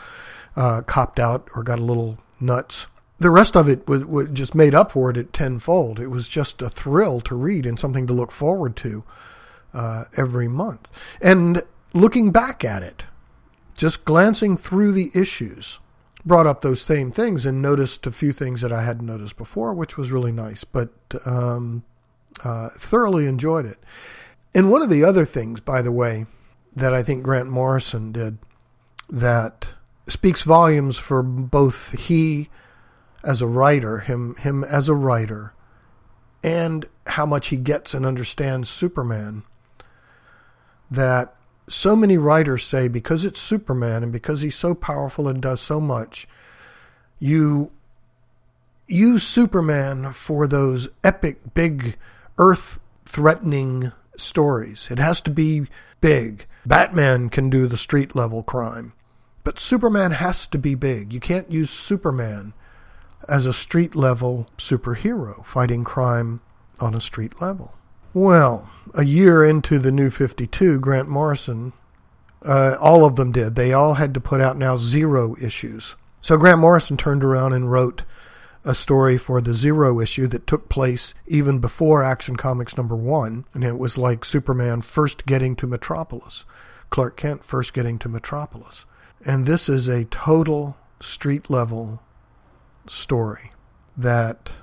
[0.56, 2.88] uh, copped out or got a little nuts.
[3.20, 6.00] The rest of it was, was just made up for it at tenfold.
[6.00, 9.04] It was just a thrill to read and something to look forward to
[9.74, 10.92] uh, every month.
[11.22, 13.06] And looking back at it,
[13.76, 15.80] just glancing through the issues,
[16.26, 19.74] brought up those same things and noticed a few things that I hadn't noticed before,
[19.74, 20.64] which was really nice.
[20.64, 20.90] But
[21.26, 21.84] um,
[22.44, 23.78] uh, thoroughly enjoyed it.
[24.54, 26.26] And one of the other things, by the way,
[26.76, 28.38] that I think Grant Morrison did
[29.10, 29.74] that
[30.08, 32.50] speaks volumes for both he
[33.24, 35.54] as a writer, him him as a writer,
[36.44, 39.44] and how much he gets and understands Superman.
[40.90, 41.36] That
[41.70, 45.80] so many writers say because it's Superman and because he's so powerful and does so
[45.80, 46.28] much,
[47.20, 47.72] you
[48.88, 51.98] use Superman for those epic, big,
[52.38, 54.90] earth threatening stories.
[54.90, 55.68] It has to be
[56.00, 56.46] big.
[56.66, 58.94] Batman can do the street level crime,
[59.44, 61.14] but Superman has to be big.
[61.14, 62.54] You can't use Superman
[63.28, 66.42] as a street level superhero fighting crime
[66.80, 67.74] on a street level.
[68.14, 71.74] Well, a year into the new 52, Grant Morrison,
[72.44, 73.56] uh, all of them did.
[73.56, 75.96] They all had to put out now zero issues.
[76.22, 78.04] So Grant Morrison turned around and wrote
[78.68, 83.46] a story for the Zero issue that took place even before Action Comics number one,
[83.54, 86.44] and it was like Superman first getting to Metropolis,
[86.90, 88.86] Clark Kent first getting to Metropolis.
[89.26, 92.02] And this is a total street level
[92.90, 93.52] story
[93.96, 94.54] that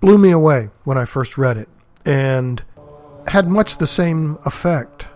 [0.00, 1.68] blew me away when I first read it
[2.04, 2.62] and
[3.28, 5.06] had much the same effect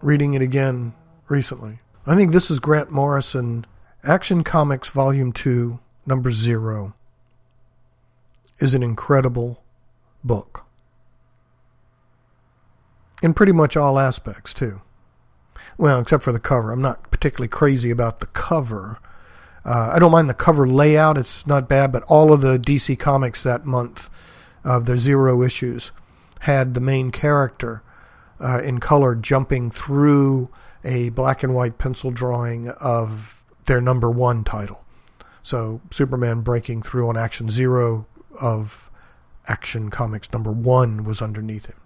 [0.00, 0.94] reading it again
[1.28, 1.78] recently.
[2.06, 3.64] I think this is Grant Morrison,
[4.02, 6.94] Action Comics Volume 2, Number Zero,
[8.58, 9.62] is an incredible
[10.22, 10.66] book.
[13.22, 14.82] In pretty much all aspects, too.
[15.78, 16.72] Well, except for the cover.
[16.72, 18.98] I'm not particularly crazy about the cover.
[19.64, 22.98] Uh, I don't mind the cover layout, it's not bad, but all of the DC
[22.98, 24.10] Comics that month
[24.62, 25.90] of their zero issues
[26.40, 27.82] had the main character
[28.40, 30.50] uh, in color jumping through
[30.84, 34.84] a black and white pencil drawing of their number one title.
[35.42, 38.06] So Superman breaking through on Action Zero
[38.42, 38.90] of
[39.46, 41.76] Action Comics number one was underneath him.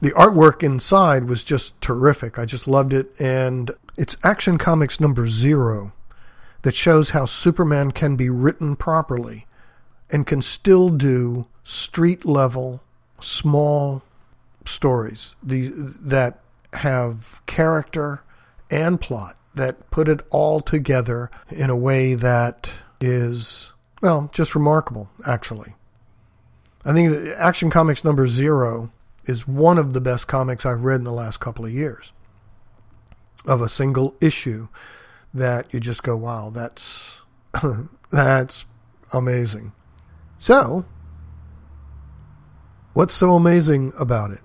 [0.00, 2.38] The artwork inside was just terrific.
[2.38, 3.18] I just loved it.
[3.20, 5.92] And it's Action Comics number zero
[6.64, 9.46] that shows how Superman can be written properly
[10.10, 12.82] and can still do street level,
[13.20, 14.02] small
[14.64, 16.40] stories that
[16.72, 18.22] have character
[18.70, 25.10] and plot that put it all together in a way that is, well, just remarkable,
[25.26, 25.74] actually.
[26.86, 28.90] I think Action Comics number zero
[29.26, 32.14] is one of the best comics I've read in the last couple of years
[33.44, 34.68] of a single issue
[35.34, 37.20] that you just go, wow, that's
[38.10, 38.66] that's
[39.12, 39.72] amazing.
[40.38, 40.86] So,
[42.92, 44.40] what's so amazing about it?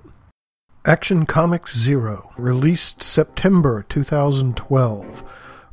[0.86, 5.24] Action Comics Zero, released September 2012,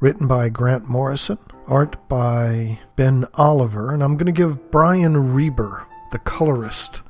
[0.01, 5.87] written by Grant Morrison, art by Ben Oliver, and I'm going to give Brian Reber,
[6.13, 7.03] the colorist,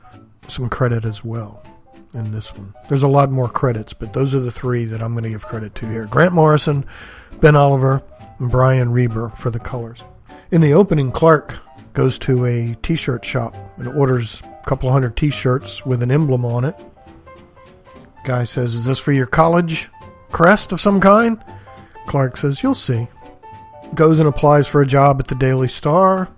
[0.46, 1.62] some credit as well
[2.16, 2.74] in this one.
[2.88, 5.46] There's a lot more credits, but those are the three that I'm going to give
[5.46, 6.84] credit to here Grant Morrison,
[7.40, 8.02] Ben Oliver,
[8.38, 10.02] and Brian Reber for the colors.
[10.50, 11.54] In the opening, Clark
[11.92, 16.10] goes to a t shirt shop and orders a couple hundred t shirts with an
[16.10, 16.74] emblem on it.
[18.24, 19.88] Guy says, Is this for your college
[20.32, 21.42] crest of some kind?
[22.06, 23.08] Clark says, You'll see.
[23.94, 26.28] Goes and applies for a job at the Daily Star.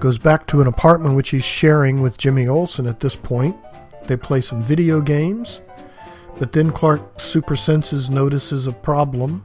[0.00, 3.56] Goes back to an apartment which he's sharing with Jimmy Olsen at this point.
[4.06, 5.60] They play some video games.
[6.38, 9.44] But then Clark super senses, notices a problem,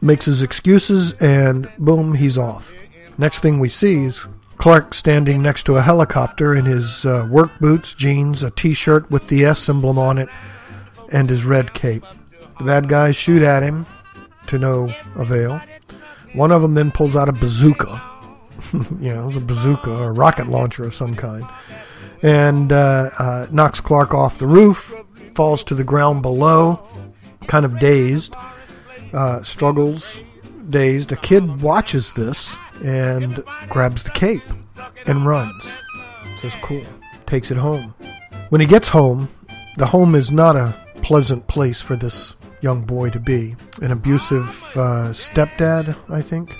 [0.00, 2.72] makes his excuses, and boom, he's off.
[3.18, 4.26] Next thing we see is
[4.58, 9.10] Clark standing next to a helicopter in his uh, work boots, jeans, a t shirt
[9.10, 10.28] with the S emblem on it,
[11.12, 12.04] and his red cape.
[12.58, 13.86] The bad guys shoot at him
[14.46, 15.60] to no avail.
[16.34, 18.02] One of them then pulls out a bazooka.
[18.98, 21.44] yeah, it was a bazooka or a rocket launcher of some kind
[22.22, 24.94] and uh, uh, knocks Clark off the roof,
[25.34, 26.86] falls to the ground below,
[27.46, 28.34] kind of dazed,
[29.12, 30.22] uh, struggles,
[30.70, 31.12] dazed.
[31.12, 34.42] A kid watches this and grabs the cape
[35.06, 35.72] and runs.
[36.36, 36.84] Says, cool.
[37.26, 37.94] Takes it home.
[38.50, 39.28] When he gets home,
[39.76, 43.56] the home is not a pleasant place for this young boy to be.
[43.82, 46.54] An abusive uh, stepdad, I think,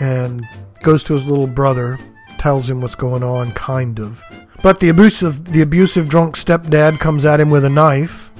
[0.00, 0.44] and
[0.82, 1.98] goes to his little brother,
[2.38, 4.22] tells him what's going on, kind of.
[4.62, 8.32] But the abusive, the abusive drunk stepdad comes at him with a knife.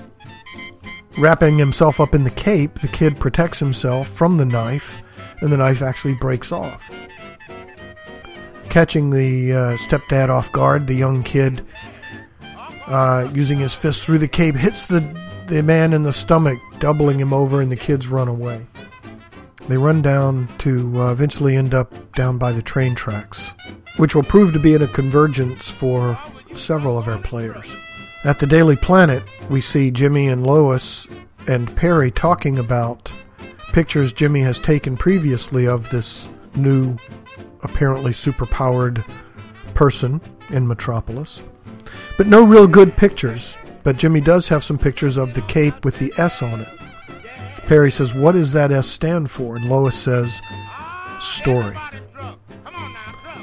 [1.18, 4.98] Wrapping himself up in the cape, the kid protects himself from the knife,
[5.40, 6.90] and the knife actually breaks off.
[8.68, 11.64] Catching the uh, stepdad off guard, the young kid,
[12.86, 15.00] uh, using his fist through the cape, hits the,
[15.46, 18.66] the man in the stomach, doubling him over, and the kids run away.
[19.68, 23.52] They run down to uh, eventually end up down by the train tracks,
[23.96, 26.18] which will prove to be in a convergence for
[26.54, 27.74] several of our players.
[28.24, 31.06] At the Daily Planet, we see Jimmy and Lois
[31.46, 33.12] and Perry talking about
[33.72, 36.96] pictures Jimmy has taken previously of this new,
[37.62, 39.04] apparently superpowered
[39.74, 40.20] person
[40.50, 41.42] in Metropolis.
[42.16, 43.56] But no real good pictures.
[43.82, 46.68] But Jimmy does have some pictures of the cape with the S on it.
[47.66, 49.56] Perry says, What does that S stand for?
[49.56, 50.40] And Lois says,
[51.20, 51.76] Story.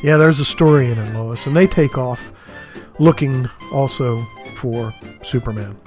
[0.03, 1.47] Yeah, there's a story in it, Lois.
[1.47, 2.33] And they take off
[2.99, 4.23] looking also
[4.57, 4.93] for
[5.23, 5.77] Superman.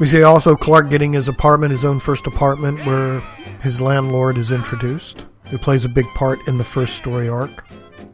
[0.00, 3.20] We see also Clark getting his apartment, his own first apartment, where
[3.62, 7.64] his landlord is introduced, who plays a big part in the first story arc.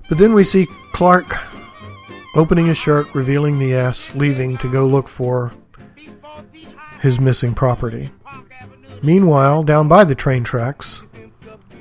[0.08, 1.36] But then we see Clark
[2.34, 5.52] opening his shirt, revealing the S, leaving to go look for
[7.00, 8.10] his missing property.
[9.02, 11.04] Meanwhile, down by the train tracks,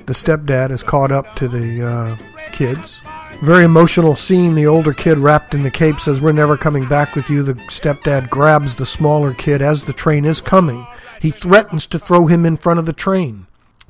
[0.06, 2.16] the stepdad is caught up to the uh,
[2.52, 3.00] kids.
[3.44, 4.54] Very emotional scene.
[4.54, 7.42] The older kid, wrapped in the cape, says, We're never coming back with you.
[7.42, 10.86] The stepdad grabs the smaller kid as the train is coming.
[11.20, 13.46] He threatens to throw him in front of the train,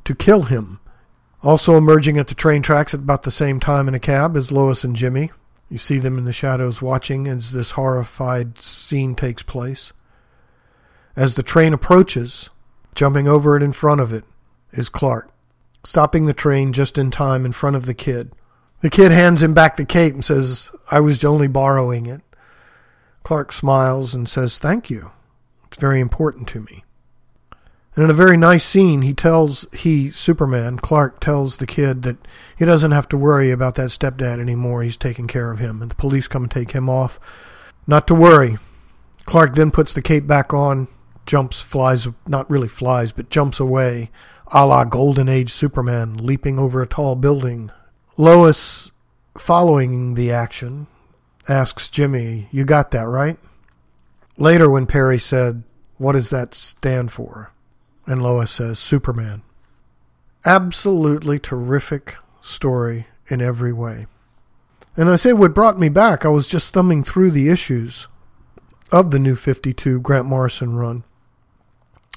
[0.07, 0.81] to kill him.
[1.41, 4.51] Also emerging at the train tracks at about the same time in a cab is
[4.51, 5.31] Lois and Jimmy.
[5.71, 9.93] You see them in the shadows watching as this horrified scene takes place.
[11.15, 12.51] As the train approaches,
[12.97, 14.25] jumping over it in front of it,
[14.73, 15.31] is Clark,
[15.85, 18.33] stopping the train just in time in front of the kid.
[18.81, 22.21] The kid hands him back the cape and says, I was only borrowing it.
[23.23, 25.13] Clark smiles and says, Thank you.
[25.67, 26.85] It's very important to me.
[27.95, 32.17] And in a very nice scene, he tells, he, Superman, Clark tells the kid that
[32.57, 34.83] he doesn't have to worry about that stepdad anymore.
[34.83, 35.81] He's taking care of him.
[35.81, 37.21] And the police come and take him off.
[37.87, 38.59] Not to worry.
[39.27, 40.89] Clark then puts the cape back on,
[41.25, 44.11] jumps, flies, not really flies, but jumps away,
[44.53, 47.71] a la Golden Age Superman, leaping over a tall building.
[48.17, 48.93] Lois,
[49.37, 50.87] following the action,
[51.49, 53.39] asks Jimmy, You got that right?
[54.37, 55.65] Later, when Perry said,
[55.97, 57.53] What does that stand for?
[58.07, 59.43] And Lois says, Superman.
[60.45, 64.07] Absolutely terrific story in every way.
[64.97, 68.07] And I say what brought me back, I was just thumbing through the issues
[68.93, 71.03] of the new 52 Grant Morrison run,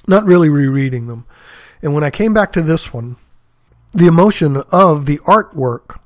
[0.06, 1.26] not really rereading them.
[1.82, 3.16] And when I came back to this one,
[3.92, 5.98] the emotion of the artwork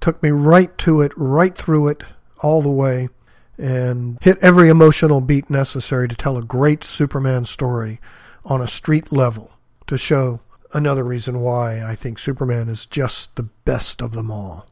[0.00, 2.02] took me right to it, right through it,
[2.42, 3.08] all the way,
[3.58, 8.00] and hit every emotional beat necessary to tell a great Superman story
[8.44, 9.50] on a street level
[9.86, 10.40] to show
[10.74, 14.66] another reason why I think Superman is just the best of them all.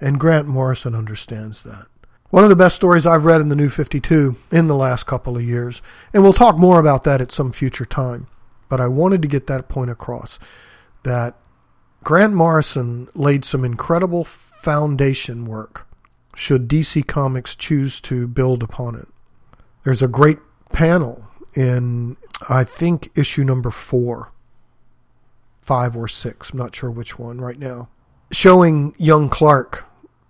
[0.00, 1.86] And Grant Morrison understands that.
[2.30, 5.36] One of the best stories I've read in the New 52 in the last couple
[5.36, 5.82] of years,
[6.12, 8.26] and we'll talk more about that at some future time.
[8.68, 10.40] But I wanted to get that point across
[11.04, 11.36] that
[12.04, 15.88] Grant Morrison laid some incredible foundation work
[16.36, 19.08] should DC Comics choose to build upon it.
[19.84, 20.38] There's a great
[20.70, 24.32] panel in, I think, issue number four,
[25.62, 27.88] five or six, I'm not sure which one right now,
[28.30, 29.86] showing young Clark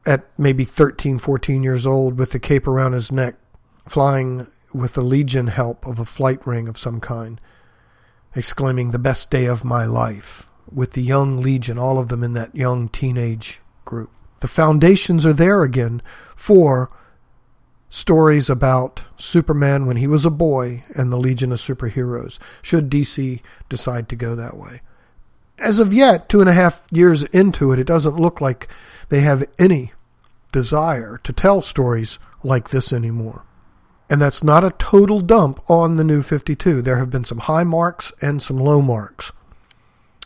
[0.07, 3.35] at maybe 13, 14 years old with the cape around his neck,
[3.89, 7.41] flying with the Legion help of a flight ring of some kind,
[8.37, 12.33] exclaiming, The best day of my life, with the young Legion, all of them in
[12.33, 14.11] that young teenage group.
[14.41, 16.03] The foundations are there again
[16.35, 16.91] for
[17.95, 23.41] stories about Superman when he was a boy and the Legion of Superheroes, should DC
[23.69, 24.81] decide to go that way.
[25.61, 28.69] As of yet, two and a half years into it, it doesn't look like
[29.11, 29.93] they have any
[30.53, 33.45] desire to tell stories like this anymore.
[34.11, 36.83] And that's not a total dump on the new 52.
[36.83, 39.33] There have been some high marks and some low marks.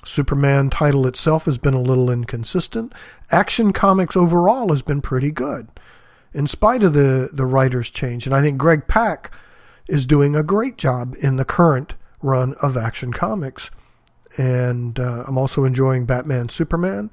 [0.09, 2.95] Superman title itself has been a little inconsistent.
[3.31, 5.69] Action Comics overall has been pretty good,
[6.33, 8.25] in spite of the, the writer's change.
[8.25, 9.31] And I think Greg Pak
[9.87, 13.71] is doing a great job in the current run of Action Comics.
[14.39, 17.11] And uh, I'm also enjoying Batman Superman.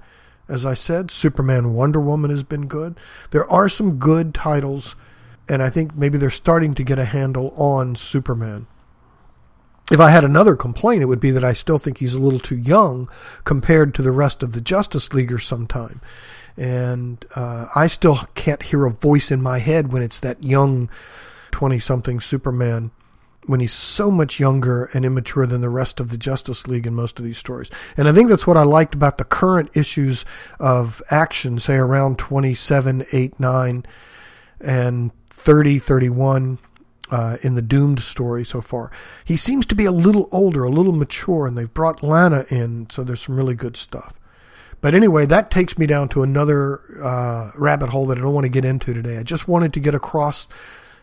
[0.47, 2.97] As I said, Superman Wonder Woman has been good.
[3.31, 4.95] There are some good titles,
[5.49, 8.67] and I think maybe they're starting to get a handle on Superman
[9.91, 12.39] if I had another complaint, it would be that I still think he's a little
[12.39, 13.09] too young
[13.43, 16.01] compared to the rest of the Justice Leaguers sometime.
[16.57, 20.89] And uh, I still can't hear a voice in my head when it's that young
[21.51, 22.91] 20 something Superman
[23.47, 26.95] when he's so much younger and immature than the rest of the Justice League in
[26.95, 27.69] most of these stories.
[27.95, 30.25] And I think that's what I liked about the current issues
[30.59, 33.85] of action, say around 27, 8, 9,
[34.61, 36.57] and 30, 31
[37.11, 38.91] uh, in the Doomed story so far.
[39.23, 42.87] He seems to be a little older, a little mature, and they've brought Lana in,
[42.89, 44.19] so there's some really good stuff.
[44.81, 48.45] But anyway, that takes me down to another uh, rabbit hole that I don't want
[48.45, 49.17] to get into today.
[49.17, 50.47] I just wanted to get across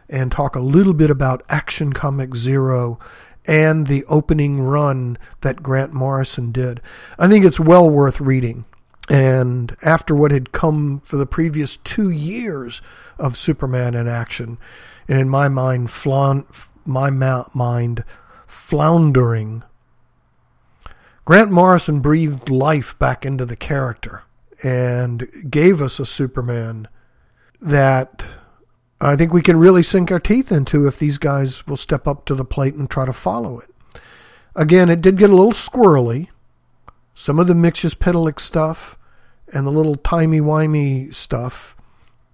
[0.09, 2.99] and talk a little bit about Action Comic Zero
[3.47, 6.81] and the opening run that Grant Morrison did.
[7.19, 8.67] I think it's well worth reading.
[9.09, 12.81] And after what had come for the previous two years
[13.19, 14.59] of Superman in action,
[15.09, 16.47] and in my mind, flaun-
[16.85, 18.05] my mind
[18.47, 19.65] floundering,
[21.25, 24.23] Grant Morrison breathed life back into the character
[24.65, 26.89] and gave us a Superman
[27.61, 28.27] that
[29.01, 32.25] I think we can really sink our teeth into if these guys will step up
[32.27, 33.71] to the plate and try to follow it.
[34.55, 36.29] Again, it did get a little squirrely.
[37.15, 38.99] Some of the Mxyzptlk stuff
[39.53, 41.77] and the little timey-wimey stuff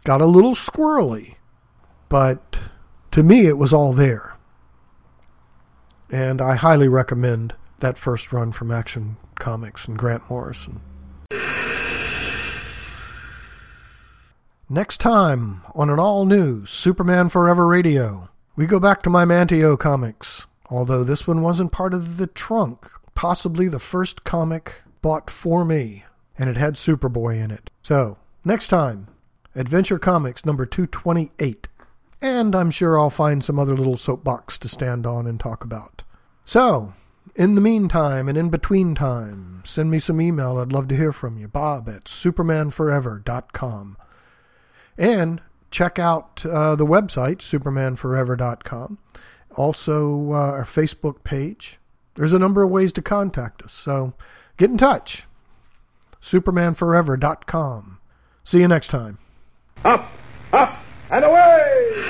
[0.05, 1.35] got a little squirrely.
[2.09, 2.59] But
[3.11, 4.37] to me, it was all there.
[6.11, 10.81] And I highly recommend that first run from Action Comics and Grant Morrison.
[14.70, 19.79] Next time on an all new Superman Forever radio, we go back to my Manteo
[19.79, 22.87] comics, although this one wasn't part of the trunk,
[23.19, 26.05] possibly the first comic bought for me,
[26.39, 27.69] and it had Superboy in it.
[27.83, 29.09] So, next time,
[29.57, 31.66] Adventure Comics number 228.
[32.23, 36.05] And I'm sure I'll find some other little soapbox to stand on and talk about.
[36.45, 36.95] So,
[37.35, 40.57] in the meantime and in between time, send me some email.
[40.57, 41.49] I'd love to hear from you.
[41.49, 43.97] Bob at supermanforever.com.
[44.97, 45.41] And
[45.73, 48.99] check out uh, the website, supermanforever.com.
[49.57, 51.81] Also, uh, our Facebook page.
[52.19, 53.73] There's a number of ways to contact us.
[53.73, 54.12] So
[54.57, 55.29] get in touch.
[56.21, 57.99] Supermanforever.com.
[58.43, 59.19] See you next time.
[59.85, 60.11] Up,
[60.53, 60.79] up,
[61.11, 62.05] and away!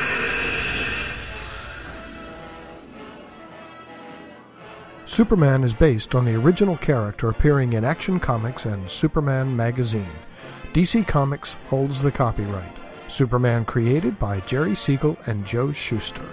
[5.05, 10.13] Superman is based on the original character appearing in Action Comics and Superman magazine.
[10.73, 12.77] DC Comics holds the copyright.
[13.09, 16.27] Superman created by Jerry Siegel and Joe Shuster.